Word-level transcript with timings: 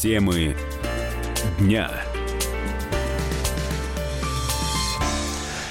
Темы 0.00 0.54
дня. 1.58 1.90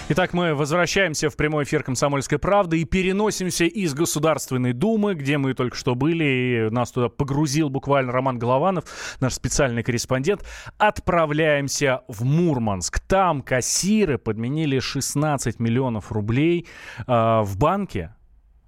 Итак, 0.09 0.33
мы 0.33 0.53
возвращаемся 0.53 1.29
в 1.29 1.37
прямой 1.37 1.63
эфир 1.63 1.81
«Комсомольской 1.81 2.37
правды» 2.37 2.81
и 2.81 2.83
переносимся 2.83 3.63
из 3.63 3.93
Государственной 3.93 4.73
Думы, 4.73 5.15
где 5.15 5.37
мы 5.37 5.53
только 5.53 5.77
что 5.77 5.95
были, 5.95 6.25
и 6.25 6.69
нас 6.71 6.91
туда 6.91 7.07
погрузил 7.07 7.69
буквально 7.69 8.11
Роман 8.11 8.37
Голованов, 8.37 8.83
наш 9.21 9.33
специальный 9.33 9.81
корреспондент. 9.81 10.43
Отправляемся 10.77 12.01
в 12.09 12.25
Мурманск. 12.25 12.99
Там 12.99 13.41
кассиры 13.41 14.17
подменили 14.17 14.79
16 14.79 15.57
миллионов 15.61 16.11
рублей 16.11 16.67
э, 16.99 17.03
в 17.43 17.57
банке, 17.57 18.13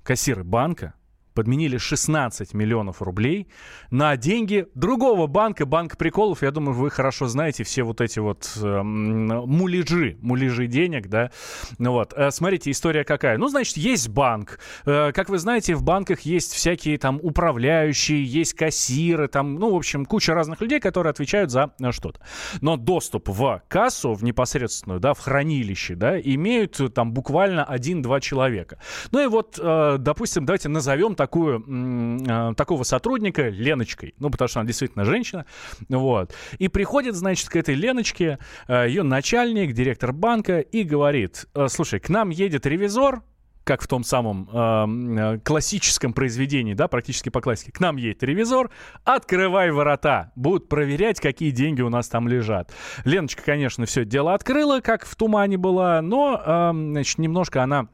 кассиры 0.04 0.46
банка, 0.46 0.94
подменили 1.34 1.78
16 1.78 2.54
миллионов 2.54 3.02
рублей 3.02 3.48
на 3.92 4.16
деньги 4.18 4.68
другого 4.76 5.28
банка, 5.28 5.66
банка 5.66 5.98
приколов. 5.98 6.42
Я 6.42 6.52
думаю, 6.52 6.76
вы 6.76 6.90
хорошо 6.90 7.28
знаете 7.28 7.64
все 7.64 7.84
вот 7.84 8.02
эти 8.02 8.20
вот 8.20 8.52
э, 8.62 8.82
муляжи, 8.82 10.18
муляжи 10.22 10.68
денег, 10.68 11.08
да. 11.08 11.32
Ну 11.78 11.92
вот, 11.92 12.14
э, 12.16 12.32
смотрите, 12.32 12.72
история 12.72 13.04
какая. 13.04 13.38
Ну, 13.38 13.48
значит, 13.48 13.78
есть 13.78 14.10
банк. 14.10 14.60
Э, 14.86 15.12
как 15.14 15.30
вы 15.30 15.40
знаете, 15.40 15.76
в 15.76 15.84
банках 15.84 16.22
есть 16.22 16.54
всякие 16.54 16.98
там 16.98 17.20
управляющие, 17.22 18.24
есть 18.24 18.54
кассиры, 18.54 19.28
там, 19.28 19.56
ну, 19.56 19.72
в 19.72 19.76
общем, 19.76 20.06
куча 20.06 20.34
разных 20.34 20.62
людей, 20.62 20.80
которые 20.80 21.12
отвечают 21.12 21.52
за 21.52 21.72
э, 21.80 21.92
что-то. 21.92 22.20
Но 22.62 22.78
доступ 22.78 23.30
в 23.30 23.62
кассу, 23.68 24.14
в 24.14 24.24
непосредственную, 24.24 25.00
да, 25.00 25.14
в 25.14 25.20
хранилище, 25.20 25.96
да, 25.96 26.20
имеют 26.20 26.80
там 26.94 27.14
буквально 27.14 27.64
один-два 27.64 28.20
человека. 28.20 28.80
Ну 29.12 29.24
и 29.24 29.28
вот, 29.28 29.60
э, 29.62 29.98
допустим, 30.00 30.46
давайте 30.46 30.70
назовем 30.70 31.16
такую, 31.20 31.66
э, 31.68 32.54
такого 32.56 32.84
сотрудника 32.84 33.50
Леночкой, 33.50 34.16
ну, 34.20 34.30
потому 34.30 34.48
что 34.48 34.62
она 34.62 34.68
действительно 34.68 35.04
женщина, 35.04 35.46
вот. 35.90 36.34
И 36.60 36.70
приходит, 36.70 37.16
значит, 37.16 37.50
к 37.50 37.58
этой 37.58 37.76
Леночке 37.76 38.40
э, 38.70 38.86
ее 38.88 39.04
начальник, 39.04 39.74
директор 39.74 40.14
банка, 40.14 40.60
и 40.60 40.84
говорит, 40.84 41.46
«Э, 41.54 41.68
слушай, 41.68 42.00
к 42.00 42.08
нам 42.08 42.30
едет 42.30 42.66
ревизор, 42.66 43.24
как 43.66 43.82
в 43.82 43.88
том 43.88 44.06
самом 44.06 44.50
э, 44.50 45.40
классическом 45.44 46.14
произведении, 46.14 46.74
да, 46.74 46.88
практически 46.88 47.28
по 47.28 47.42
классике. 47.42 47.74
К 47.74 47.82
нам 47.82 47.98
едет 47.98 48.24
ревизор, 48.24 48.72
открывай 49.04 49.72
ворота, 49.72 50.32
будут 50.38 50.70
проверять, 50.70 51.20
какие 51.20 51.52
деньги 51.52 51.82
у 51.82 51.90
нас 51.90 52.08
там 52.08 52.30
лежат. 52.30 52.72
Леночка, 53.04 53.44
конечно, 53.44 53.86
все 53.86 54.06
дело 54.06 54.34
открыла, 54.34 54.80
как 54.80 55.06
в 55.06 55.14
тумане 55.16 55.58
была, 55.58 56.02
но, 56.02 56.42
э, 56.44 56.72
значит, 56.74 57.18
немножко 57.20 57.62
она 57.62 57.80
а, 57.82 57.88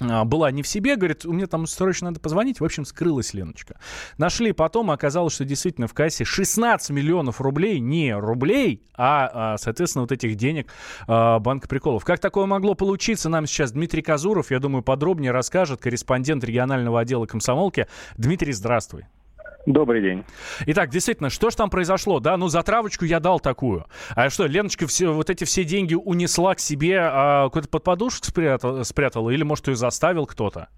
была 0.00 0.50
не 0.50 0.62
в 0.62 0.68
себе, 0.68 0.96
говорит, 0.96 1.24
у 1.24 1.32
меня 1.32 1.46
там 1.46 1.66
срочно 1.66 2.08
надо 2.08 2.20
позвонить. 2.20 2.60
В 2.60 2.64
общем, 2.64 2.84
скрылась 2.84 3.34
Леночка. 3.34 3.78
Нашли 4.18 4.52
потом, 4.52 4.90
оказалось, 4.90 5.34
что 5.34 5.44
действительно 5.44 5.86
в 5.86 5.94
кассе 5.94 6.24
16 6.24 6.90
миллионов 6.90 7.40
рублей, 7.40 7.78
не 7.78 8.14
рублей, 8.14 8.82
а, 8.94 9.54
а 9.54 9.58
соответственно, 9.58 10.02
вот 10.02 10.12
этих 10.12 10.36
денег 10.36 10.72
а, 11.06 11.38
Банка 11.38 11.68
Приколов. 11.68 12.04
Как 12.04 12.20
такое 12.20 12.46
могло 12.46 12.74
получиться, 12.74 13.28
нам 13.28 13.46
сейчас 13.46 13.72
Дмитрий 13.72 14.02
Казуров, 14.02 14.50
я 14.50 14.58
думаю, 14.58 14.82
подробнее 14.82 15.32
расскажет, 15.32 15.80
корреспондент 15.80 16.44
регионального 16.44 17.00
отдела 17.00 17.26
комсомолки. 17.26 17.86
Дмитрий, 18.16 18.52
здравствуй. 18.52 19.06
Добрый 19.66 20.02
день. 20.02 20.24
Итак, 20.66 20.90
действительно, 20.90 21.30
что 21.30 21.50
же 21.50 21.56
там 21.56 21.70
произошло? 21.70 22.18
Да, 22.18 22.36
ну 22.36 22.48
за 22.48 22.62
травочку 22.62 23.04
я 23.04 23.20
дал 23.20 23.38
такую. 23.38 23.84
А 24.16 24.28
что, 24.28 24.46
Леночка 24.46 24.86
все, 24.86 25.12
вот 25.12 25.30
эти 25.30 25.44
все 25.44 25.64
деньги 25.64 25.94
унесла 25.94 26.54
к 26.54 26.58
себе, 26.58 26.98
а 27.00 27.44
какой-то 27.44 27.68
под 27.68 27.84
подушку 27.84 28.26
спрятала, 28.26 28.82
спрятала 28.82 29.30
или, 29.30 29.44
может, 29.44 29.68
ее 29.68 29.76
заставил 29.76 30.26
кто-то? 30.26 30.68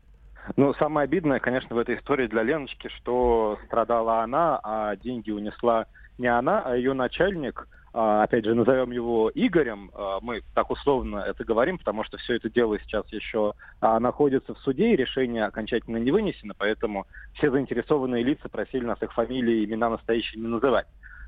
Ну, 0.57 0.75
самое 0.75 1.05
обидное, 1.05 1.41
конечно, 1.41 1.75
в 1.75 1.79
этой 1.79 1.97
истории 1.97 2.27
для 2.27 2.42
Леночки, 2.42 2.89
что 2.97 3.59
страдала 3.67 4.23
она, 4.23 4.61
а 4.62 4.95
деньги 4.97 5.31
унесла 5.31 5.87
не 6.19 6.27
она, 6.27 6.61
а 6.61 6.77
ее 6.77 6.92
начальник– 6.92 7.67
опять 7.95 8.45
же, 8.45 8.55
назовем 8.55 8.91
его 8.91 9.31
Игорем, 9.33 9.92
а, 9.95 10.18
мы 10.20 10.42
так 10.52 10.70
условно 10.70 11.18
это 11.18 11.45
говорим, 11.45 11.79
потому 11.79 12.02
что 12.02 12.17
все 12.18 12.35
это 12.35 12.51
дело 12.51 12.77
сейчас 12.80 13.07
еще 13.13 13.55
а, 13.80 14.01
находится 14.01 14.52
в 14.52 14.58
суде, 14.58 14.92
и 14.92 14.96
решение 14.96 15.45
окончательно 15.45 15.98
не 15.98 16.11
вынесено, 16.11 16.55
поэтому 16.58 17.07
все 17.35 17.52
заинтересованные 17.52 18.24
лица 18.24 18.48
просили 18.48 18.85
нас 18.85 19.01
их 19.01 19.13
фамилии, 19.13 19.64
имена 19.64 19.91
настоящие 19.91 20.42
не 20.42 20.48
называть. 20.48 20.86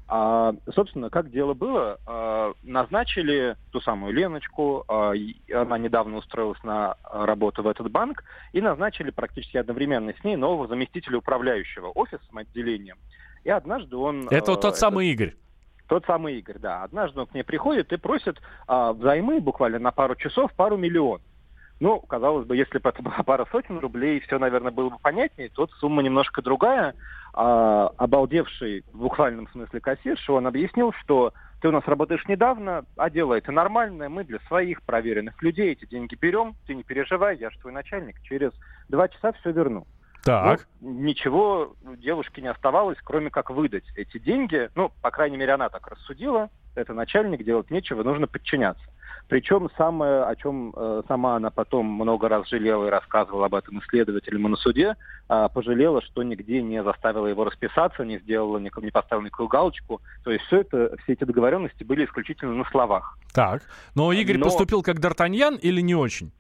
А, 0.09 0.55
собственно, 0.73 1.09
как 1.09 1.31
дело 1.31 1.55
было, 1.55 1.99
а, 2.05 2.53
назначили 2.65 3.57
ту 3.71 3.81
самую 3.81 4.13
Леночку, 4.13 4.85
а, 4.89 5.13
она 5.53 5.79
недавно 5.79 6.17
устроилась 6.17 6.63
на 6.65 6.97
работу 7.13 7.63
в 7.63 7.69
этот 7.69 7.93
банк, 7.93 8.25
и 8.53 8.61
назначили 8.61 9.11
практически 9.11 9.57
одновременно 9.57 10.13
с 10.21 10.25
ней 10.25 10.35
нового 10.35 10.67
заместителя 10.67 11.19
управляющего 11.19 11.89
офисом, 11.89 12.39
отделением. 12.39 12.97
И 13.45 13.51
однажды 13.51 13.97
он... 13.97 14.29
Это 14.31 14.51
вот 14.51 14.63
тот 14.63 14.77
самый 14.77 15.09
Игорь. 15.09 15.35
Тот 15.89 16.05
самый 16.07 16.39
Игорь, 16.39 16.59
да. 16.59 16.83
Однажды 16.83 17.21
он 17.21 17.27
к 17.27 17.35
ней 17.35 17.43
приходит 17.43 17.93
и 17.93 17.97
просит 17.97 18.41
а, 18.67 18.93
взаймы 18.93 19.41
буквально 19.41 19.79
на 19.79 19.93
пару 19.93 20.17
часов 20.17 20.53
пару 20.55 20.77
миллионов. 20.77 21.23
Ну, 21.79 22.01
казалось 22.01 22.47
бы, 22.47 22.57
если 22.57 22.79
бы 22.79 22.89
это 22.89 23.03
была 23.03 23.23
пара 23.25 23.47
сотен 23.53 23.79
рублей, 23.79 24.21
все, 24.21 24.39
наверное, 24.39 24.73
было 24.73 24.91
бы 24.91 24.99
понятнее. 24.99 25.51
Тут 25.51 25.71
сумма 25.73 26.03
немножко 26.03 26.43
другая. 26.43 26.95
А, 27.35 27.89
обалдевший 27.99 28.83
в 28.93 28.99
буквальном 28.99 29.47
смысле 29.49 29.81
кассирша, 29.81 30.33
он 30.33 30.47
объяснил, 30.47 30.93
что 30.93 31.35
ты 31.61 31.69
у 31.69 31.71
нас 31.73 31.85
работаешь 31.87 32.27
недавно, 32.29 32.85
а 32.97 33.11
дело 33.11 33.35
это 33.35 33.53
нормальное, 33.53 34.09
мы 34.09 34.25
для 34.25 34.39
своих 34.41 34.83
проверенных 34.83 35.43
людей 35.43 35.73
эти 35.73 35.85
деньги 35.85 36.15
берем, 36.15 36.55
ты 36.67 36.75
не 36.75 36.83
переживай, 36.83 37.37
я 37.37 37.51
же 37.51 37.59
твой 37.59 37.73
начальник, 37.73 38.21
через 38.23 38.53
два 38.89 39.09
часа 39.09 39.33
все 39.33 39.53
верну. 39.53 39.87
Так. 40.27 40.67
Ну, 40.81 40.91
ничего 40.91 41.77
девушке 41.99 42.43
не 42.43 42.49
оставалось, 42.49 42.99
кроме 43.05 43.31
как 43.31 43.51
выдать 43.51 43.85
эти 43.95 44.19
деньги. 44.19 44.69
Ну, 44.75 44.91
по 45.01 45.13
крайней 45.13 45.37
мере, 45.37 45.53
она 45.53 45.69
так 45.69 45.87
рассудила. 45.87 46.51
Это 46.75 46.95
начальник, 46.95 47.45
делать 47.45 47.71
нечего, 47.71 48.03
нужно 48.03 48.27
подчиняться. 48.27 48.85
Причем 49.29 49.71
самое, 49.77 50.25
о 50.25 50.35
чем 50.35 50.73
э, 50.77 51.03
сама 51.07 51.37
она 51.37 51.51
потом 51.51 51.87
много 51.87 52.29
раз 52.29 52.49
жалела 52.49 52.87
и 52.87 52.91
рассказывала 52.91 53.47
об 53.47 53.55
этом 53.55 53.79
исследователям 53.81 54.47
и 54.47 54.51
на 54.51 54.57
суде, 54.57 54.97
э, 55.29 55.49
пожалела, 55.55 56.03
что 56.03 56.25
нигде 56.25 56.61
не 56.61 56.83
заставила 56.83 57.27
его 57.29 57.45
расписаться, 57.45 58.05
не 58.05 58.19
сделала, 58.19 58.59
не, 58.59 58.71
не 58.83 58.91
поставила 58.91 59.25
никакую 59.25 59.49
галочку. 59.49 60.01
То 60.25 60.33
есть 60.33 60.45
все 60.47 60.63
это, 60.63 60.97
все 61.05 61.13
эти 61.13 61.25
договоренности 61.25 61.85
были 61.85 62.05
исключительно 62.05 62.55
на 62.55 62.65
словах. 62.65 63.17
Так. 63.33 63.63
Но 63.95 64.13
Игорь 64.13 64.39
Но... 64.39 64.47
поступил 64.47 64.83
как 64.83 64.99
Д'Артаньян 64.99 65.57
или 65.59 65.81
не 65.81 65.95
очень? 65.95 66.33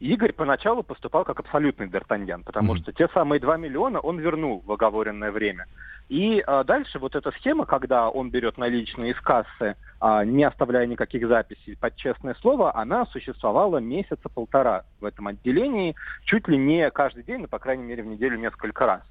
Игорь 0.00 0.32
поначалу 0.32 0.82
поступал 0.82 1.24
как 1.24 1.40
абсолютный 1.40 1.86
Д'Артаньян, 1.86 2.42
потому 2.42 2.74
mm-hmm. 2.74 2.78
что 2.78 2.92
те 2.92 3.08
самые 3.08 3.38
2 3.38 3.58
миллиона 3.58 4.00
он 4.00 4.18
вернул 4.18 4.62
в 4.64 4.72
оговоренное 4.72 5.30
время. 5.30 5.66
И 6.08 6.42
а, 6.46 6.64
дальше 6.64 6.98
вот 6.98 7.14
эта 7.14 7.30
схема, 7.32 7.66
когда 7.66 8.08
он 8.08 8.30
берет 8.30 8.56
наличные 8.56 9.12
из 9.12 9.20
кассы, 9.20 9.76
а, 10.00 10.24
не 10.24 10.42
оставляя 10.44 10.86
никаких 10.86 11.28
записей 11.28 11.76
под 11.76 11.96
честное 11.96 12.34
слово, 12.40 12.74
она 12.74 13.04
существовала 13.06 13.76
месяца 13.76 14.30
полтора 14.30 14.84
в 15.00 15.04
этом 15.04 15.28
отделении, 15.28 15.94
чуть 16.24 16.48
ли 16.48 16.56
не 16.56 16.90
каждый 16.90 17.22
день, 17.22 17.42
но, 17.42 17.46
по 17.46 17.58
крайней 17.58 17.84
мере, 17.84 18.02
в 18.02 18.06
неделю 18.06 18.38
несколько 18.38 18.86
раз. 18.86 19.02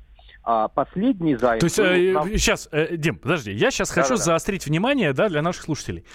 А 0.52 0.68
последний 0.68 1.36
займ... 1.36 1.60
То 1.60 1.66
есть, 1.68 1.78
э, 1.78 2.12
нам... 2.12 2.28
сейчас, 2.30 2.70
э, 2.72 2.98
Дим, 2.98 3.18
подожди, 3.18 3.52
я 3.52 3.70
сейчас 3.70 3.90
да, 3.90 4.02
хочу 4.02 4.18
да, 4.18 4.24
заострить 4.24 4.66
внимание, 4.66 5.14
да, 5.14 5.30
для 5.30 5.44
наших 5.44 5.62
слушателей. 5.62 6.06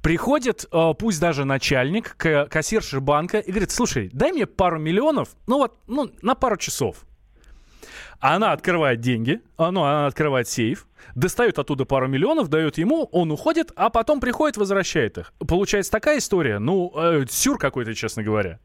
Приходит, 0.00 0.64
э, 0.70 0.94
пусть 0.96 1.20
даже 1.20 1.44
начальник, 1.44 2.14
к 2.16 2.46
кассирше 2.46 3.00
банка 3.00 3.40
и 3.40 3.50
говорит, 3.50 3.72
слушай, 3.72 4.08
дай 4.12 4.30
мне 4.30 4.46
пару 4.46 4.78
миллионов, 4.78 5.30
ну 5.48 5.58
вот, 5.58 5.76
ну, 5.88 6.08
на 6.22 6.36
пару 6.36 6.56
часов. 6.56 6.98
Она 8.20 8.52
открывает 8.52 9.00
деньги, 9.00 9.40
а, 9.56 9.72
ну, 9.72 9.82
она 9.82 10.06
открывает 10.06 10.46
сейф, 10.46 10.86
достает 11.16 11.58
оттуда 11.58 11.84
пару 11.84 12.06
миллионов, 12.06 12.46
дает 12.46 12.78
ему, 12.78 13.08
он 13.10 13.32
уходит, 13.32 13.72
а 13.74 13.90
потом 13.90 14.20
приходит, 14.20 14.56
возвращает 14.56 15.18
их. 15.18 15.32
Получается 15.48 15.90
такая 15.90 16.18
история, 16.18 16.60
ну, 16.60 16.92
э, 16.94 17.24
сюр 17.28 17.58
какой-то, 17.58 17.92
честно 17.94 18.22
говоря. 18.22 18.60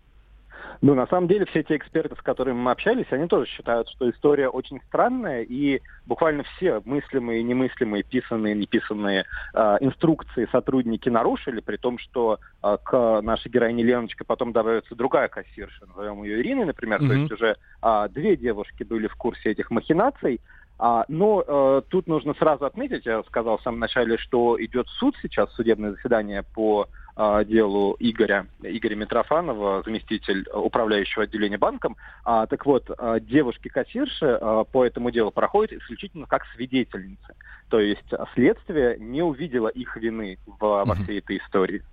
Ну, 0.85 0.93
на 0.93 1.07
самом 1.07 1.27
деле, 1.27 1.47
все 1.47 1.63
те 1.63 1.77
эксперты, 1.77 2.15
с 2.15 2.21
которыми 2.21 2.57
мы 2.57 2.69
общались, 2.69 3.07
они 3.09 3.27
тоже 3.27 3.47
считают, 3.47 3.89
что 3.89 4.07
история 4.07 4.49
очень 4.49 4.79
странная, 4.87 5.41
и 5.41 5.81
буквально 6.05 6.43
все 6.43 6.79
мыслимые, 6.85 7.41
немыслимые, 7.41 8.03
писанные, 8.03 8.53
неписанные 8.53 9.25
э, 9.55 9.77
инструкции 9.79 10.47
сотрудники 10.51 11.09
нарушили, 11.09 11.61
при 11.61 11.77
том, 11.77 11.97
что 11.97 12.37
э, 12.61 12.77
к 12.83 13.21
нашей 13.23 13.49
героине 13.49 13.81
Леночке 13.81 14.23
потом 14.23 14.51
добавится 14.51 14.93
другая 14.93 15.27
кассирша, 15.27 15.87
назовем 15.87 16.23
ее 16.23 16.41
Ириной, 16.41 16.65
например, 16.65 17.01
mm-hmm. 17.01 17.07
то 17.07 17.13
есть 17.15 17.31
уже 17.31 17.57
э, 17.81 18.07
две 18.11 18.37
девушки 18.37 18.83
были 18.83 19.07
в 19.07 19.15
курсе 19.15 19.49
этих 19.49 19.71
махинаций, 19.71 20.39
а, 20.77 21.05
но 21.07 21.43
э, 21.47 21.81
тут 21.89 22.05
нужно 22.05 22.35
сразу 22.35 22.65
отметить, 22.65 23.07
я 23.07 23.23
сказал 23.23 23.57
в 23.57 23.63
самом 23.63 23.79
начале, 23.79 24.17
что 24.17 24.63
идет 24.63 24.87
суд 24.99 25.15
сейчас, 25.21 25.51
судебное 25.53 25.93
заседание 25.93 26.43
по 26.43 26.87
делу 27.45 27.95
Игоря, 27.99 28.47
Игоря 28.61 28.95
Митрофанова, 28.95 29.83
заместитель 29.83 30.45
управляющего 30.53 31.23
отделения 31.23 31.57
банком. 31.57 31.95
А, 32.23 32.45
так 32.45 32.65
вот, 32.65 32.89
э, 32.89 33.19
девушки-кассирши 33.21 34.25
э, 34.25 34.65
по 34.71 34.85
этому 34.85 35.11
делу 35.11 35.31
проходят 35.31 35.71
исключительно 35.73 36.25
как 36.25 36.45
свидетельницы. 36.55 37.35
То 37.69 37.79
есть 37.79 38.03
следствие 38.33 38.97
не 38.99 39.21
увидело 39.21 39.69
их 39.69 39.95
вины 39.95 40.37
в, 40.45 40.59
во 40.59 40.95
всей 40.95 41.19
этой 41.19 41.37
истории. 41.37 41.83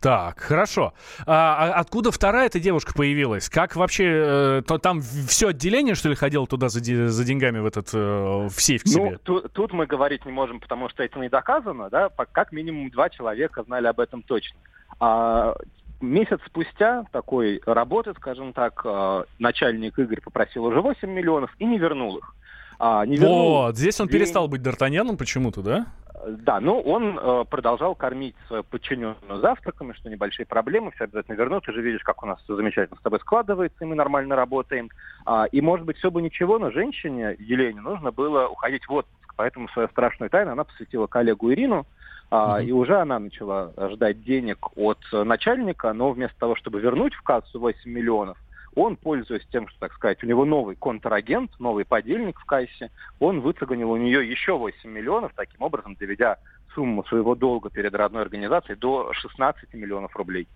Так, 0.00 0.40
хорошо. 0.40 0.94
А, 1.26 1.74
а 1.74 1.80
откуда 1.80 2.10
вторая 2.10 2.46
эта 2.46 2.58
девушка 2.58 2.92
появилась? 2.92 3.48
Как 3.48 3.76
вообще, 3.76 4.04
э, 4.04 4.62
то 4.66 4.78
там 4.78 5.00
все 5.00 5.48
отделение, 5.48 5.94
что 5.94 6.08
ли, 6.08 6.16
ходило 6.16 6.44
туда 6.46 6.68
за, 6.68 6.80
за 7.08 7.24
деньгами 7.24 7.60
в 7.60 7.66
этот, 7.66 7.90
э, 7.94 8.48
в 8.48 8.54
сейф 8.60 8.82
к 8.82 8.86
ну, 8.86 8.92
себе? 8.92 9.10
Ну, 9.12 9.18
тут, 9.22 9.52
тут 9.52 9.72
мы 9.72 9.86
говорить 9.86 10.26
не 10.26 10.32
можем, 10.32 10.58
потому 10.58 10.88
что 10.88 11.04
это 11.04 11.20
не 11.20 11.28
доказано, 11.28 11.88
да, 11.88 12.08
как 12.32 12.50
минимум 12.50 12.90
два 12.90 13.10
человека 13.10 13.62
знали 13.62 13.86
об 13.86 14.00
этом 14.00 14.22
точно. 14.22 14.58
А 14.98 15.54
месяц 16.00 16.40
спустя 16.46 17.04
такой 17.12 17.62
работы, 17.64 18.12
скажем 18.14 18.52
так, 18.52 18.82
э, 18.84 19.24
начальник 19.38 19.98
Игорь 19.98 20.20
попросил 20.20 20.64
уже 20.64 20.80
8 20.80 21.08
миллионов 21.08 21.50
и 21.60 21.64
не 21.64 21.78
вернул 21.78 22.18
их. 22.18 22.34
А, 22.78 23.06
не 23.06 23.16
вернул 23.16 23.50
вот, 23.50 23.76
здесь 23.76 24.00
он 24.00 24.08
день... 24.08 24.18
перестал 24.18 24.48
быть 24.48 24.62
Д'Артаньяном 24.62 25.16
почему-то, 25.16 25.62
да? 25.62 25.86
Да, 26.24 26.60
но 26.60 26.80
он 26.80 27.18
э, 27.18 27.44
продолжал 27.50 27.94
кормить 27.94 28.36
свою 28.46 28.62
подчиненную 28.62 29.40
завтраками, 29.40 29.92
что 29.92 30.08
небольшие 30.08 30.46
проблемы, 30.46 30.92
все 30.92 31.04
обязательно 31.04 31.34
вернут. 31.34 31.64
Ты 31.64 31.72
же 31.72 31.82
видишь, 31.82 32.02
как 32.02 32.22
у 32.22 32.26
нас 32.26 32.40
все 32.42 32.54
замечательно 32.54 32.98
с 32.98 33.02
тобой 33.02 33.18
складывается, 33.20 33.78
и 33.80 33.86
мы 33.86 33.96
нормально 33.96 34.36
работаем. 34.36 34.88
А, 35.26 35.46
и, 35.46 35.60
может 35.60 35.84
быть, 35.84 35.98
все 35.98 36.10
бы 36.10 36.22
ничего, 36.22 36.58
но 36.58 36.70
женщине, 36.70 37.36
Елене, 37.38 37.80
нужно 37.80 38.12
было 38.12 38.46
уходить 38.46 38.86
в 38.86 38.92
отпуск. 38.92 39.34
Поэтому 39.36 39.68
свою 39.70 39.88
страшную 39.88 40.30
тайну 40.30 40.52
она 40.52 40.64
посвятила 40.64 41.06
коллегу 41.06 41.52
Ирину, 41.52 41.86
а, 42.30 42.60
mm-hmm. 42.60 42.66
И 42.66 42.72
уже 42.72 42.96
она 42.96 43.18
начала 43.18 43.72
ждать 43.90 44.22
денег 44.22 44.58
от 44.76 44.98
начальника, 45.12 45.92
но 45.92 46.12
вместо 46.12 46.38
того, 46.38 46.56
чтобы 46.56 46.80
вернуть 46.80 47.14
в 47.14 47.22
кассу 47.22 47.60
8 47.60 47.90
миллионов, 47.90 48.38
он, 48.74 48.96
пользуясь 48.96 49.46
тем, 49.50 49.68
что, 49.68 49.80
так 49.80 49.92
сказать, 49.94 50.22
у 50.22 50.26
него 50.26 50.44
новый 50.44 50.76
контрагент, 50.76 51.50
новый 51.58 51.84
подельник 51.84 52.38
в 52.38 52.44
кассе, 52.44 52.90
он 53.18 53.40
выцегонил 53.40 53.90
у 53.90 53.96
нее 53.96 54.28
еще 54.28 54.56
8 54.56 54.88
миллионов, 54.88 55.32
таким 55.34 55.62
образом 55.62 55.94
доведя 55.94 56.38
сумму 56.74 57.04
своего 57.04 57.34
долга 57.34 57.70
перед 57.70 57.94
родной 57.94 58.22
организацией 58.22 58.76
до 58.76 59.12
16 59.12 59.74
миллионов 59.74 60.16
рублей. 60.16 60.48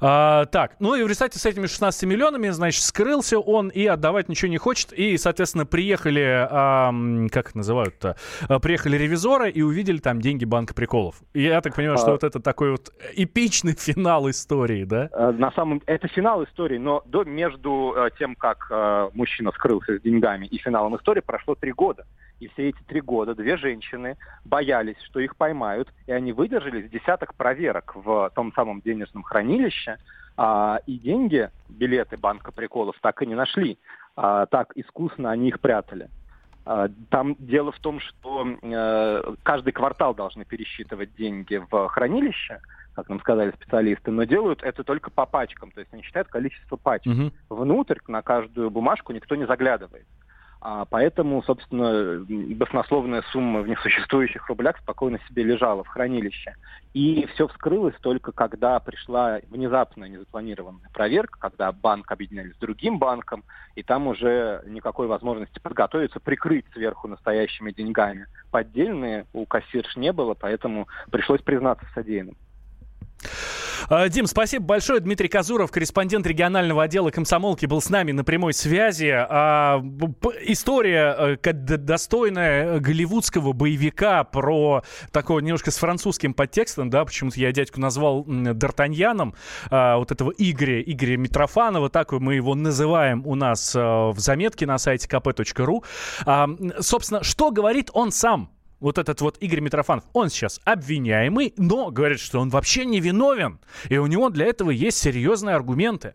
А, 0.00 0.44
так, 0.46 0.76
ну 0.80 0.94
и 0.94 1.02
в 1.02 1.06
результате 1.06 1.38
с 1.38 1.46
этими 1.46 1.66
16 1.66 2.04
миллионами, 2.04 2.48
значит, 2.50 2.82
скрылся 2.82 3.38
он 3.38 3.68
и 3.68 3.86
отдавать 3.86 4.28
ничего 4.28 4.50
не 4.50 4.58
хочет. 4.58 4.92
И, 4.92 5.16
соответственно, 5.16 5.66
приехали, 5.66 6.46
а, 6.50 6.92
как 7.30 7.54
называют-то, 7.54 8.16
а, 8.48 8.58
приехали 8.58 8.96
ревизоры 8.96 9.50
и 9.50 9.62
увидели 9.62 9.98
там 9.98 10.20
деньги 10.20 10.44
банка 10.44 10.74
приколов. 10.74 11.16
И 11.32 11.42
я 11.42 11.60
так 11.60 11.74
понимаю, 11.74 11.98
что 11.98 12.08
а... 12.08 12.12
вот 12.12 12.24
это 12.24 12.40
такой 12.40 12.72
вот 12.72 12.92
эпичный 13.14 13.74
финал 13.78 14.28
истории, 14.30 14.84
да? 14.84 15.08
А, 15.12 15.32
на 15.32 15.50
самом 15.52 15.82
это 15.86 16.08
финал 16.08 16.44
истории, 16.44 16.78
но 16.78 17.02
до, 17.06 17.24
между 17.24 17.94
а, 17.96 18.10
тем, 18.10 18.34
как 18.34 18.68
а, 18.70 19.10
мужчина 19.14 19.52
скрылся 19.52 19.98
с 19.98 20.02
деньгами 20.02 20.46
и 20.46 20.58
финалом 20.58 20.96
истории 20.96 21.20
прошло 21.20 21.54
три 21.54 21.72
года. 21.72 22.06
И 22.40 22.48
все 22.48 22.68
эти 22.68 22.82
три 22.86 23.00
года 23.00 23.34
две 23.34 23.56
женщины 23.56 24.16
боялись, 24.44 25.00
что 25.02 25.20
их 25.20 25.36
поймают, 25.36 25.92
и 26.06 26.12
они 26.12 26.32
выдержали 26.32 26.86
десяток 26.88 27.34
проверок 27.34 27.94
в 27.94 28.30
том 28.34 28.52
самом 28.52 28.80
денежном 28.80 29.22
хранилище, 29.22 29.98
а, 30.36 30.80
и 30.86 30.98
деньги, 30.98 31.50
билеты 31.68 32.16
банка 32.16 32.52
приколов 32.52 32.96
так 33.00 33.22
и 33.22 33.26
не 33.26 33.34
нашли. 33.34 33.78
А, 34.16 34.46
так 34.46 34.72
искусно 34.74 35.30
они 35.30 35.48
их 35.48 35.60
прятали. 35.60 36.10
А, 36.66 36.88
там 37.10 37.36
дело 37.38 37.72
в 37.72 37.78
том, 37.78 38.00
что 38.00 38.46
э, 38.60 39.34
каждый 39.44 39.72
квартал 39.72 40.14
должны 40.14 40.44
пересчитывать 40.44 41.14
деньги 41.14 41.62
в 41.70 41.88
хранилище, 41.88 42.60
как 42.94 43.08
нам 43.08 43.20
сказали 43.20 43.52
специалисты, 43.52 44.10
но 44.10 44.24
делают 44.24 44.62
это 44.62 44.82
только 44.82 45.10
по 45.10 45.26
пачкам, 45.26 45.70
то 45.70 45.80
есть 45.80 45.92
они 45.92 46.02
считают 46.02 46.28
количество 46.28 46.76
пачек. 46.76 47.12
Угу. 47.12 47.56
Внутрь 47.56 47.98
на 48.08 48.20
каждую 48.22 48.70
бумажку 48.70 49.12
никто 49.12 49.36
не 49.36 49.46
заглядывает. 49.46 50.06
А 50.60 50.84
поэтому, 50.86 51.42
собственно, 51.42 52.24
баснословная 52.54 53.22
сумма 53.30 53.60
в 53.60 53.68
несуществующих 53.68 54.48
рублях 54.48 54.78
спокойно 54.78 55.18
себе 55.28 55.44
лежала 55.44 55.84
в 55.84 55.88
хранилище. 55.88 56.54
И 56.94 57.26
все 57.34 57.46
вскрылось 57.48 57.94
только 58.00 58.32
когда 58.32 58.80
пришла 58.80 59.38
внезапная 59.50 60.08
незапланированная 60.08 60.88
проверка, 60.92 61.38
когда 61.38 61.70
банк 61.72 62.10
объединялись 62.10 62.54
с 62.54 62.58
другим 62.58 62.98
банком, 62.98 63.44
и 63.74 63.82
там 63.82 64.06
уже 64.06 64.62
никакой 64.66 65.06
возможности 65.06 65.58
подготовиться, 65.58 66.20
прикрыть 66.20 66.64
сверху 66.72 67.06
настоящими 67.06 67.70
деньгами. 67.70 68.26
Поддельные 68.50 69.26
у 69.34 69.44
кассирш 69.44 69.96
не 69.96 70.12
было, 70.12 70.34
поэтому 70.34 70.88
пришлось 71.10 71.42
признаться 71.42 71.84
в 71.86 71.90
содеянном. 71.90 72.36
А, 73.88 74.08
Дим, 74.08 74.26
спасибо 74.26 74.64
большое. 74.64 75.00
Дмитрий 75.00 75.28
Казуров, 75.28 75.70
корреспондент 75.70 76.26
регионального 76.26 76.82
отдела 76.82 77.10
комсомолки, 77.10 77.66
был 77.66 77.80
с 77.80 77.90
нами 77.90 78.12
на 78.12 78.24
прямой 78.24 78.52
связи. 78.52 79.12
А, 79.12 79.82
история 80.42 81.38
э, 81.42 81.52
достойная 81.52 82.80
голливудского 82.80 83.52
боевика 83.52 84.24
про 84.24 84.82
такого 85.12 85.40
немножко 85.40 85.70
с 85.70 85.78
французским 85.78 86.34
подтекстом, 86.34 86.90
да, 86.90 87.04
почему-то 87.04 87.40
я 87.40 87.52
дядьку 87.52 87.80
назвал 87.80 88.24
Д'Артаньяном, 88.24 89.34
а, 89.70 89.98
вот 89.98 90.12
этого 90.12 90.32
Игоря, 90.36 90.80
Игоря 90.82 91.16
Митрофанова, 91.16 91.88
так 91.90 92.12
мы 92.12 92.34
его 92.34 92.54
называем 92.54 93.26
у 93.26 93.34
нас 93.34 93.74
э, 93.74 93.80
в 93.80 94.18
заметке 94.18 94.66
на 94.66 94.78
сайте 94.78 95.08
kp.ru. 95.08 95.84
Собственно, 96.80 97.22
что 97.22 97.50
говорит 97.50 97.90
он 97.92 98.12
сам 98.12 98.55
вот 98.80 98.98
этот 98.98 99.20
вот 99.20 99.36
Игорь 99.40 99.60
Митрофанов, 99.60 100.04
он 100.12 100.30
сейчас 100.30 100.60
обвиняемый, 100.64 101.54
но 101.56 101.90
говорит, 101.90 102.20
что 102.20 102.40
он 102.40 102.50
вообще 102.50 102.84
не 102.84 103.00
виновен. 103.00 103.60
И 103.88 103.96
у 103.98 104.06
него 104.06 104.30
для 104.30 104.46
этого 104.46 104.70
есть 104.70 104.98
серьезные 104.98 105.56
аргументы. 105.56 106.14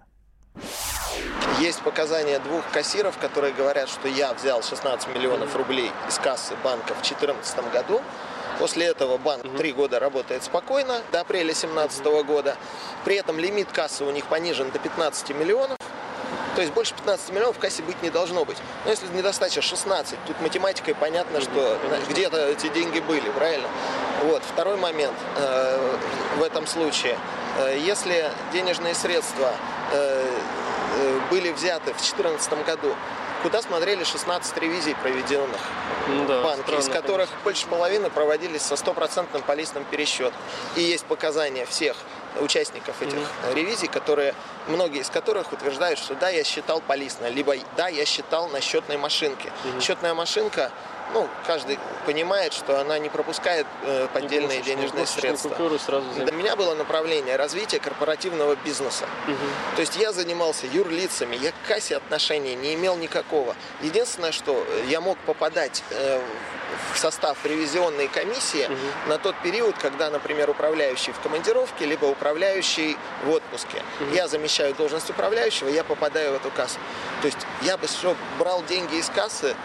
Есть 1.60 1.82
показания 1.82 2.40
двух 2.40 2.64
кассиров, 2.72 3.18
которые 3.18 3.54
говорят, 3.54 3.90
что 3.90 4.08
я 4.08 4.34
взял 4.34 4.64
16 4.64 5.16
миллионов 5.16 5.56
рублей 5.56 5.92
из 6.08 6.18
кассы 6.18 6.56
банка 6.64 6.94
в 6.94 7.02
2014 7.02 7.72
году. 7.72 8.02
После 8.60 8.86
этого 8.86 9.18
банк 9.18 9.44
три 9.58 9.72
года 9.72 10.00
работает 10.00 10.44
спокойно, 10.44 11.02
до 11.12 11.22
апреля 11.22 11.54
2017 11.54 12.06
года. 12.26 12.56
При 13.06 13.16
этом 13.16 13.40
лимит 13.40 13.72
кассы 13.72 14.04
у 14.04 14.12
них 14.12 14.26
понижен 14.26 14.70
до 14.72 14.80
15 14.80 15.30
миллионов. 15.32 15.78
То 16.56 16.62
есть 16.62 16.74
больше 16.74 16.94
15 16.96 17.30
миллионов 17.32 17.58
в 17.58 17.60
кассе 17.60 17.82
быть 17.84 18.02
не 18.02 18.10
должно 18.10 18.44
быть. 18.46 18.58
Но 18.86 18.92
если 18.92 19.08
недостача 19.08 19.62
16, 19.62 20.18
тут 20.28 20.42
математикой 20.42 20.96
понятно, 20.96 21.42
что 21.42 21.78
где-то 22.10 22.50
эти 22.50 22.68
деньги 22.68 23.00
были, 23.00 23.30
правильно? 23.30 23.68
Вот. 24.24 24.44
Второй 24.44 24.76
момент 24.76 25.16
э, 25.38 25.98
в 26.38 26.44
этом 26.44 26.68
случае. 26.68 27.18
Э, 27.58 27.78
если 27.78 28.30
денежные 28.52 28.94
средства 28.94 29.54
э, 29.94 30.26
э 30.98 31.20
были 31.30 31.52
взяты 31.52 31.94
в 31.94 31.98
2014 31.98 32.66
году, 32.66 32.94
куда 33.42 33.62
смотрели 33.62 34.04
16 34.04 34.58
ревизий 34.58 34.96
проведенных 34.96 35.60
ну, 36.08 36.26
да, 36.26 36.42
в 36.42 36.44
банке, 36.44 36.64
странно, 36.64 36.80
из 36.82 36.88
которых 36.88 37.30
конечно. 37.30 37.44
больше 37.44 37.68
половины 37.68 38.10
проводились 38.10 38.62
со 38.62 38.76
стопроцентным 38.76 39.42
полистным 39.42 39.86
пересчетом. 39.86 40.40
И 40.76 40.82
есть 40.82 41.06
показания 41.06 41.66
всех 41.66 41.96
участников 42.40 43.02
этих 43.02 43.18
mm-hmm. 43.18 43.54
ревизий, 43.54 43.88
которые, 43.88 44.34
многие 44.68 45.02
из 45.02 45.10
которых 45.10 45.52
утверждают, 45.52 46.00
что 46.00 46.16
да, 46.16 46.30
я 46.30 46.44
считал 46.44 46.82
полистно, 46.82 47.28
либо 47.28 47.56
да, 47.76 47.88
я 47.88 48.06
считал 48.06 48.48
на 48.48 48.62
счетной 48.62 48.98
машинке. 48.98 49.52
Mm-hmm. 49.64 49.82
Счетная 49.82 50.14
машинка 50.14 50.72
ну, 51.14 51.28
каждый 51.46 51.78
понимает, 52.06 52.54
что 52.54 52.80
она 52.80 52.98
не 53.00 53.10
пропускает 53.10 53.68
э, 53.84 54.08
поддельные 54.14 54.60
не 54.60 54.64
денежные 54.64 55.06
средства. 55.06 55.50
Сразу 55.78 56.10
Для 56.16 56.32
меня 56.32 56.56
было 56.56 56.74
направление 56.76 57.36
развития 57.36 57.80
корпоративного 57.80 58.56
бизнеса. 58.56 59.06
Угу. 59.28 59.36
То 59.76 59.82
есть 59.82 59.98
я 59.98 60.12
занимался 60.14 60.68
юрлицами, 60.68 61.36
я 61.36 61.52
к 61.52 61.68
кассе 61.68 61.98
отношения 61.98 62.56
не 62.56 62.74
имел 62.76 62.96
никакого. 62.98 63.56
Единственное, 63.82 64.32
что 64.32 64.66
я 64.88 65.02
мог 65.02 65.18
попадать 65.20 65.84
э, 65.92 66.22
в 66.94 66.98
состав 66.98 67.38
ревизионной 67.46 68.08
комиссии 68.08 68.66
угу. 68.66 69.10
на 69.10 69.18
тот 69.18 69.36
период, 69.38 69.76
когда, 69.78 70.10
например, 70.10 70.50
управляющий 70.50 71.12
в 71.12 71.20
командировке, 71.20 71.86
либо 71.86 72.06
управляющий 72.06 72.98
в 73.26 73.30
отпуске. 73.30 73.84
Угу. 74.00 74.14
Я 74.14 74.28
замещаю 74.28 74.74
должность 74.76 75.10
управляющего, 75.10 75.70
я 75.70 75.84
попадаю 75.84 76.34
в 76.34 76.36
эту 76.36 76.52
кассу. 76.52 76.80
То 77.22 77.28
есть 77.28 77.40
я 77.62 77.78
бы 77.78 77.88
что, 77.88 78.16
брал 78.40 78.64
деньги 78.64 78.96
из 78.96 79.10
кассы, 79.10 79.56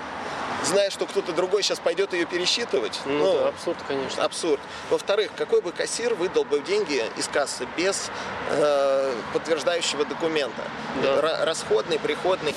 зная, 0.65 0.91
что 0.91 1.07
кто-то 1.07 1.33
другой 1.33 1.63
сейчас 1.63 1.79
пойдет 1.79 2.13
ее 2.13 2.27
пересчитывать. 2.27 3.01
Ну, 3.05 3.19
ну 3.19 3.39
да, 3.39 3.49
абсурд, 3.49 3.79
конечно. 3.87 4.25
Абсурд. 4.25 4.61
Во-вторых, 4.91 5.31
какой 5.37 5.61
бы 5.61 5.73
кассир 5.73 6.15
выдал 6.15 6.45
бы 6.45 6.61
деньги 6.61 7.05
из 7.17 7.29
кассы 7.29 7.67
без 7.77 8.11
э, 8.51 9.15
подтверждающего 9.33 10.05
документа? 10.05 10.63
Да. 11.03 11.45
расходный, 11.45 11.99
приходный. 11.99 12.55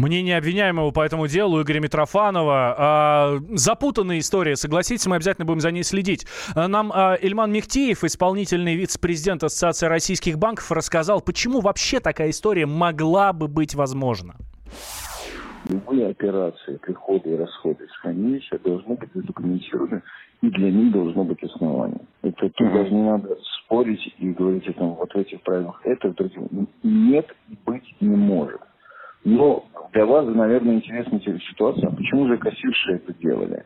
Мнение 0.00 0.38
обвиняемого 0.38 0.92
по 0.92 1.04
этому 1.04 1.28
делу 1.28 1.60
Игоря 1.60 1.80
Митрофанова. 1.80 2.74
А, 2.78 3.38
запутанная 3.50 4.20
история, 4.20 4.56
согласитесь, 4.56 5.06
мы 5.06 5.16
обязательно 5.16 5.44
будем 5.44 5.60
за 5.60 5.70
ней 5.72 5.82
следить. 5.82 6.26
А, 6.54 6.68
нам 6.68 6.90
а, 6.90 7.16
Ильман 7.20 7.52
Мехтиев, 7.52 8.02
исполнительный 8.02 8.76
вице-президент 8.76 9.44
Ассоциации 9.44 9.88
российских 9.88 10.38
банков, 10.38 10.72
рассказал, 10.72 11.20
почему 11.20 11.60
вообще 11.60 12.00
такая 12.00 12.30
история 12.30 12.64
могла 12.64 13.34
бы 13.34 13.46
быть 13.46 13.74
возможна. 13.74 14.36
Любые 15.68 16.08
операции, 16.08 16.78
приходы 16.78 17.32
и 17.32 17.36
расходы 17.36 17.84
из 17.84 17.92
хранилища 18.00 18.58
должны 18.64 18.94
быть 18.94 19.10
задокументированы, 19.12 20.00
и 20.40 20.48
для 20.48 20.70
них 20.70 20.92
должно 20.92 21.24
быть 21.24 21.42
основание. 21.42 22.00
Это 22.22 22.48
тут 22.48 22.72
даже 22.72 22.90
не 22.90 23.02
надо 23.02 23.36
спорить 23.64 24.14
и 24.18 24.30
говорить 24.30 24.66
о 24.66 24.72
том, 24.72 24.94
вот 24.94 25.12
в 25.12 25.16
этих 25.18 25.42
правилах 25.42 25.78
это, 25.84 26.08
в 26.08 26.14
других. 26.14 26.38
Нет, 26.82 27.26
быть 27.66 27.84
не 28.00 28.16
может. 28.16 28.62
Но 29.24 29.66
для 29.92 30.06
вас, 30.06 30.26
наверное, 30.26 30.74
интересная 30.74 31.20
ситуация, 31.20 31.88
а 31.88 31.94
почему 31.94 32.28
же 32.28 32.38
кассирши 32.38 32.92
это 32.94 33.12
делали? 33.14 33.64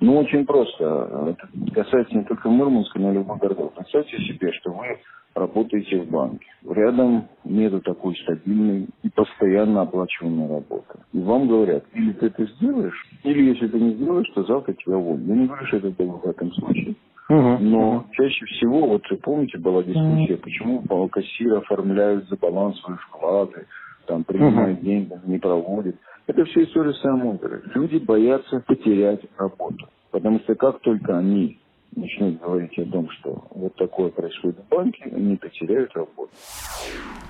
Ну, 0.00 0.18
очень 0.18 0.46
просто. 0.46 1.34
Это 1.36 1.74
касается 1.74 2.16
не 2.16 2.24
только 2.24 2.48
Мурманска, 2.48 2.98
но 2.98 3.12
и 3.12 3.14
любых 3.14 3.38
городов. 3.38 3.72
Представьте 3.74 4.16
себе, 4.18 4.52
что 4.52 4.72
вы 4.72 4.98
работаете 5.34 6.00
в 6.00 6.10
банке. 6.10 6.46
Рядом 6.68 7.28
нету 7.44 7.80
такой 7.80 8.16
стабильной 8.22 8.88
и 9.02 9.10
постоянно 9.10 9.82
оплачиваемой 9.82 10.48
работы. 10.48 10.98
И 11.12 11.20
вам 11.20 11.46
говорят, 11.46 11.84
или 11.92 12.12
ты 12.12 12.26
это 12.26 12.46
сделаешь, 12.46 13.06
или 13.22 13.50
если 13.50 13.68
ты 13.68 13.78
не 13.78 13.94
сделаешь, 13.94 14.28
то 14.34 14.44
завтра 14.44 14.72
тебя 14.72 14.96
уволят. 14.96 15.26
Я 15.26 15.34
не 15.34 15.46
говорю, 15.46 15.66
что 15.66 15.76
это 15.76 15.90
было 15.90 16.18
в 16.18 16.24
этом 16.24 16.52
случае. 16.52 16.94
Uh-huh. 17.28 17.58
Но 17.58 18.06
чаще 18.12 18.46
всего, 18.46 18.86
вот 18.86 19.02
вы 19.10 19.16
помните, 19.16 19.58
была 19.58 19.82
дискуссия, 19.82 20.34
uh-huh. 20.34 20.42
почему 20.42 21.08
кассиры 21.08 21.56
оформляют 21.56 22.28
за 22.28 22.36
баланс 22.36 22.80
свои 22.80 22.96
вклады, 22.96 23.66
там 24.06 24.24
принимают 24.24 24.80
uh-huh. 24.80 24.84
деньги, 24.84 25.12
не 25.24 25.38
проводят. 25.38 25.96
Это 26.26 26.44
все 26.46 26.64
история 26.64 26.94
самого. 26.94 27.38
Люди 27.74 27.98
боятся 27.98 28.60
потерять 28.66 29.20
работу. 29.36 29.88
Потому 30.10 30.40
что 30.40 30.54
как 30.54 30.80
только 30.80 31.18
они 31.18 31.58
начнут 31.96 32.40
говорить 32.40 32.78
о 32.78 32.84
том, 32.84 33.10
что 33.10 33.46
вот 33.50 33.74
такое 33.76 34.10
происходит 34.10 34.58
в 34.58 34.68
банке, 34.68 35.04
они 35.04 35.36
потеряют 35.36 35.94
работу. 35.94 36.30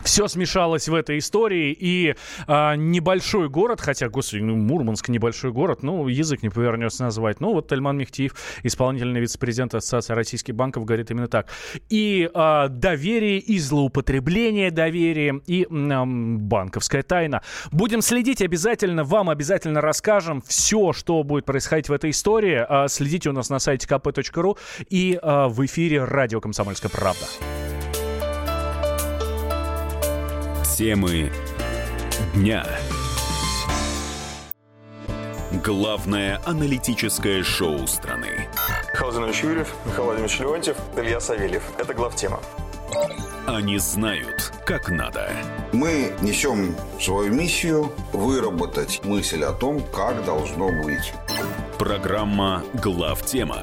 Все 0.02 0.28
смешалось 0.28 0.88
в 0.88 0.94
этой 0.94 1.18
истории, 1.18 1.76
и 1.78 2.14
а, 2.46 2.76
небольшой 2.76 3.48
город, 3.48 3.80
хотя, 3.80 4.08
господи, 4.08 4.42
ну, 4.42 4.56
Мурманск 4.56 5.08
небольшой 5.08 5.52
город, 5.52 5.82
ну, 5.82 6.06
язык 6.06 6.42
не 6.42 6.48
повернется 6.48 7.02
назвать, 7.04 7.40
ну, 7.40 7.52
вот 7.52 7.68
Тельман 7.68 7.98
Мехтиев, 7.98 8.34
исполнительный 8.62 9.20
вице-президент 9.20 9.74
Ассоциации 9.74 10.14
российских 10.14 10.54
банков, 10.54 10.84
говорит 10.84 11.10
именно 11.10 11.26
так. 11.26 11.48
И 11.88 12.30
а, 12.34 12.68
доверие, 12.68 13.38
и 13.38 13.58
злоупотребление 13.58 14.70
доверия, 14.70 15.40
и 15.46 15.66
а, 15.70 16.04
банковская 16.06 17.02
тайна. 17.02 17.42
Будем 17.72 18.00
следить 18.00 18.42
обязательно, 18.42 19.02
вам 19.02 19.28
обязательно 19.28 19.80
расскажем 19.80 20.40
все, 20.42 20.92
что 20.92 21.22
будет 21.24 21.44
происходить 21.44 21.88
в 21.88 21.92
этой 21.92 22.10
истории. 22.10 22.64
А, 22.68 22.88
следите 22.88 23.30
у 23.30 23.32
нас 23.32 23.50
на 23.50 23.58
сайте 23.58 23.88
kp.ru 23.88 24.55
и 24.88 25.18
а, 25.22 25.48
в 25.48 25.64
эфире 25.66 26.04
радио 26.04 26.40
«Комсомольская 26.40 26.90
правда». 26.90 27.26
Темы 30.76 31.32
дня. 32.34 32.66
Главное 35.64 36.40
аналитическое 36.44 37.42
шоу 37.42 37.86
страны. 37.86 38.46
Михаил 38.92 39.12
Зинович 39.12 39.42
Юрьев, 39.42 39.74
Михаил 39.86 40.04
Владимирович 40.04 40.38
Леонтьев, 40.40 40.76
Илья 40.96 41.20
Савельев. 41.20 41.62
Это 41.78 41.94
главтема. 41.94 42.40
Они 43.46 43.78
знают, 43.78 44.52
как 44.64 44.90
надо. 44.90 45.30
Мы 45.72 46.12
несем 46.20 46.74
свою 47.00 47.32
миссию 47.32 47.92
выработать 48.12 49.00
мысль 49.04 49.44
о 49.44 49.52
том, 49.52 49.80
как 49.94 50.24
должно 50.24 50.68
быть. 50.82 51.12
Программа 51.78 52.64
«Главтема» 52.82 53.62